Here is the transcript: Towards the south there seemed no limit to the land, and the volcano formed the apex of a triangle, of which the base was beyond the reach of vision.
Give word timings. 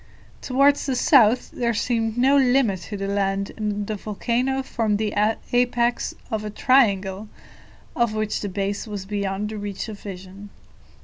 Towards 0.41 0.87
the 0.87 0.95
south 0.95 1.51
there 1.51 1.75
seemed 1.75 2.17
no 2.17 2.35
limit 2.35 2.81
to 2.89 2.97
the 2.97 3.07
land, 3.07 3.51
and 3.55 3.85
the 3.85 3.93
volcano 3.93 4.63
formed 4.63 4.97
the 4.97 5.13
apex 5.53 6.15
of 6.31 6.43
a 6.43 6.49
triangle, 6.49 7.29
of 7.95 8.15
which 8.15 8.41
the 8.41 8.49
base 8.49 8.87
was 8.87 9.05
beyond 9.05 9.49
the 9.49 9.59
reach 9.59 9.89
of 9.89 9.99
vision. 9.99 10.49